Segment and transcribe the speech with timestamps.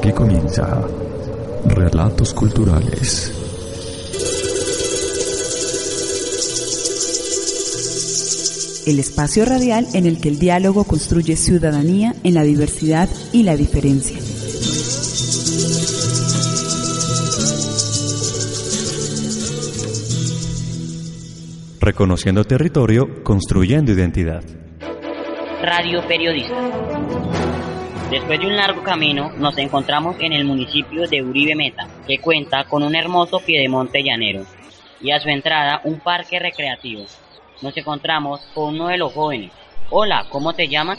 [0.00, 0.80] presenta
[1.66, 3.32] Relatos Culturales.
[8.86, 13.56] El espacio radial en el que el diálogo construye ciudadanía en la diversidad y la
[13.56, 14.18] diferencia.
[21.80, 24.42] Reconociendo territorio, construyendo identidad.
[25.62, 27.43] Radio Periodista.
[28.10, 32.64] Después de un largo camino, nos encontramos en el municipio de Uribe Meta, que cuenta
[32.64, 34.44] con un hermoso piedemonte llanero
[35.00, 37.06] y a su entrada un parque recreativo.
[37.62, 39.52] Nos encontramos con uno de los jóvenes.
[39.88, 40.98] Hola, ¿cómo te llamas?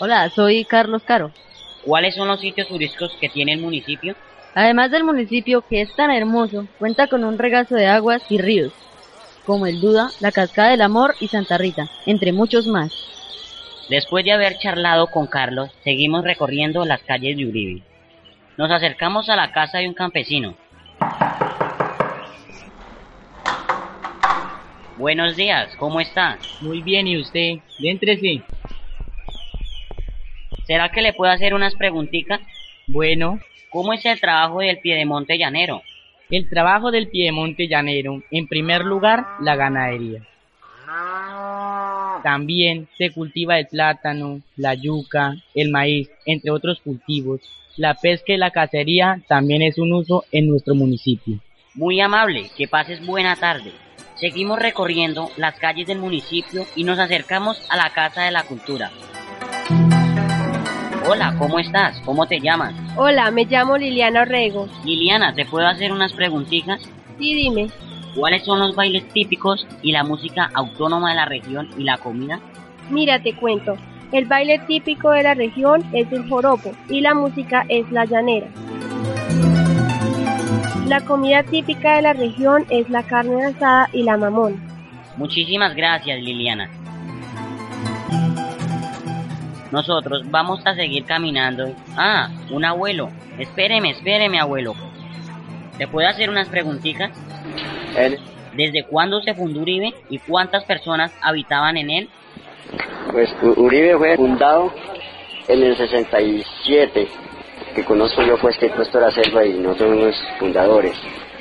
[0.00, 1.30] Hola, soy Carlos Caro.
[1.84, 4.16] ¿Cuáles son los sitios turísticos que tiene el municipio?
[4.54, 8.72] Además del municipio que es tan hermoso, cuenta con un regazo de aguas y ríos,
[9.44, 12.92] como el Duda, la Cascada del Amor y Santa Rita, entre muchos más.
[13.90, 17.82] Después de haber charlado con Carlos, seguimos recorriendo las calles de Uribe.
[18.56, 20.54] Nos acercamos a la casa de un campesino.
[24.96, 26.38] Buenos días, ¿cómo está?
[26.62, 27.56] Muy bien, ¿y usted?
[27.78, 28.42] Déntrese.
[30.66, 32.40] ¿Será que le puedo hacer unas preguntitas?
[32.86, 35.82] Bueno, ¿Cómo es el trabajo del piedemonte llanero?
[36.28, 40.22] el trabajo del piedemonte llanero, en primer lugar, la ganadería.
[42.22, 47.40] También se cultiva el plátano, la yuca, el maíz, entre otros cultivos.
[47.76, 51.40] La pesca y la cacería también es un uso en nuestro municipio.
[51.74, 53.72] Muy amable, que pases buena tarde.
[54.16, 58.90] Seguimos recorriendo las calles del municipio y nos acercamos a la Casa de la Cultura.
[61.08, 61.98] Hola, ¿cómo estás?
[62.04, 62.74] ¿Cómo te llamas?
[62.96, 64.68] Hola, me llamo Liliana Orrego.
[64.84, 66.82] Liliana, ¿te puedo hacer unas preguntitas?
[67.18, 67.70] Sí, dime.
[68.14, 72.40] ¿Cuáles son los bailes típicos y la música autónoma de la región y la comida?
[72.90, 73.76] Mira, te cuento.
[74.12, 78.48] El baile típico de la región es el joropo y la música es la llanera.
[80.86, 84.60] La comida típica de la región es la carne asada y la mamón.
[85.16, 86.68] Muchísimas gracias, Liliana.
[89.70, 91.72] Nosotros vamos a seguir caminando.
[91.96, 93.10] Ah, un abuelo.
[93.38, 94.74] Espéreme, espéreme, abuelo.
[95.78, 97.12] ¿Te puedo hacer unas preguntitas?
[98.54, 102.08] ¿Desde cuándo se fundó Uribe y cuántas personas habitaban en él?
[103.12, 104.72] Pues Uribe fue fundado
[105.48, 107.08] en el 67,
[107.74, 110.94] que conozco yo pues que he puesto la selva y no son los fundadores.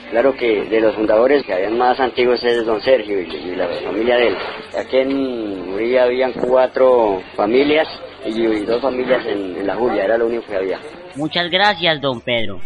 [0.09, 3.67] Claro que de los fundadores que habían más antiguos es don Sergio y, y la
[3.67, 4.37] familia de él.
[4.75, 7.87] Aquí en Uribe habían cuatro familias
[8.25, 10.79] y, y dos familias en, en la Julia, era lo único que había.
[11.15, 12.59] Muchas gracias, don Pedro.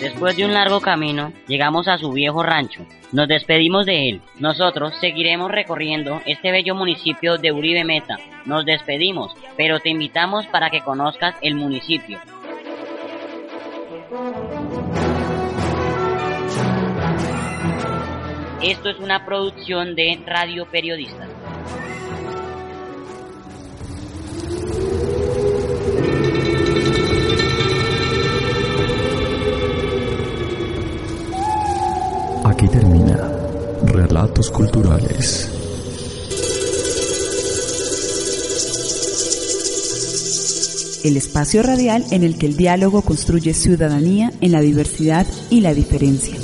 [0.00, 2.86] Después de un largo camino, llegamos a su viejo rancho.
[3.12, 4.22] Nos despedimos de él.
[4.38, 8.16] Nosotros seguiremos recorriendo este bello municipio de Uribe Meta.
[8.46, 12.18] Nos despedimos, pero te invitamos para que conozcas el municipio.
[18.62, 21.29] Esto es una producción de Radio Periodistas.
[32.70, 33.28] Termina
[33.84, 35.50] Relatos Culturales.
[41.02, 45.74] El espacio radial en el que el diálogo construye ciudadanía en la diversidad y la
[45.74, 46.36] diferencia.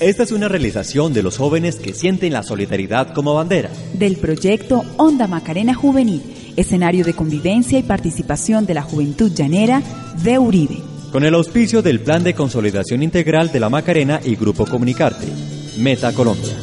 [0.00, 3.68] Esta es una realización de los jóvenes que sienten la solidaridad como bandera.
[3.94, 6.22] Del proyecto Onda Macarena Juvenil,
[6.58, 9.82] escenario de convivencia y participación de la juventud llanera
[10.22, 10.82] de Uribe.
[11.12, 15.26] Con el auspicio del Plan de Consolidación Integral de la Macarena y Grupo Comunicarte.
[15.78, 16.54] Meta Colombia.